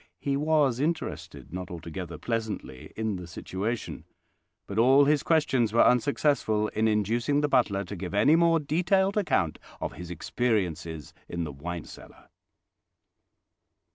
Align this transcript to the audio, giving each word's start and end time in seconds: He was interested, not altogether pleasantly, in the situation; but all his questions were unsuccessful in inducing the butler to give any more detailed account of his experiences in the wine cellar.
He 0.17 0.35
was 0.35 0.79
interested, 0.79 1.53
not 1.53 1.69
altogether 1.69 2.17
pleasantly, 2.17 2.91
in 2.95 3.17
the 3.17 3.27
situation; 3.27 4.03
but 4.65 4.79
all 4.79 5.05
his 5.05 5.21
questions 5.21 5.73
were 5.73 5.85
unsuccessful 5.85 6.69
in 6.69 6.87
inducing 6.87 7.41
the 7.41 7.47
butler 7.47 7.83
to 7.83 7.95
give 7.95 8.15
any 8.15 8.35
more 8.35 8.59
detailed 8.59 9.15
account 9.15 9.59
of 9.79 9.93
his 9.93 10.09
experiences 10.09 11.13
in 11.29 11.43
the 11.43 11.51
wine 11.51 11.85
cellar. 11.85 12.29